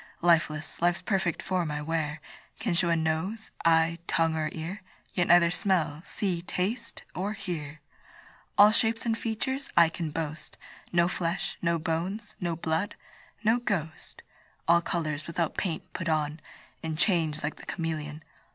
Lifeless, 0.23 0.81
life's 0.81 1.03
perfect 1.03 1.43
form 1.43 1.69
I 1.69 1.83
wear, 1.83 2.21
Can 2.59 2.73
show 2.73 2.89
a 2.89 2.95
nose, 2.95 3.51
eye, 3.63 3.99
tongue, 4.07 4.35
or 4.35 4.49
ear, 4.51 4.81
Yet 5.13 5.27
neither 5.27 5.51
smell, 5.51 6.01
see, 6.07 6.41
taste, 6.41 7.03
or 7.13 7.33
hear. 7.33 7.81
All 8.57 8.71
shapes 8.71 9.05
and 9.05 9.15
features 9.15 9.69
I 9.77 9.89
can 9.89 10.09
boast, 10.09 10.57
No 10.91 11.07
flesh, 11.07 11.55
no 11.61 11.77
bones, 11.77 12.33
no 12.39 12.55
blood 12.55 12.95
no 13.43 13.59
ghost: 13.59 14.23
All 14.67 14.81
colours, 14.81 15.27
without 15.27 15.55
paint, 15.55 15.93
put 15.93 16.09
on, 16.09 16.39
And 16.81 16.97
change 16.97 17.43
like 17.43 17.57
the 17.57 17.65
cameleon. 17.67 18.23